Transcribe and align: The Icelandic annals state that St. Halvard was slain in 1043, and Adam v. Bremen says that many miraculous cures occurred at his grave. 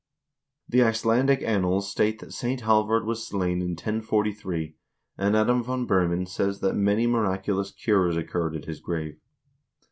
The 0.67 0.81
Icelandic 0.81 1.43
annals 1.43 1.91
state 1.91 2.17
that 2.21 2.33
St. 2.33 2.61
Halvard 2.61 3.05
was 3.05 3.27
slain 3.27 3.61
in 3.61 3.73
1043, 3.75 4.75
and 5.15 5.35
Adam 5.37 5.63
v. 5.63 5.85
Bremen 5.85 6.25
says 6.25 6.59
that 6.61 6.73
many 6.73 7.05
miraculous 7.05 7.69
cures 7.69 8.17
occurred 8.17 8.55
at 8.55 8.65
his 8.65 8.79
grave. 8.79 9.19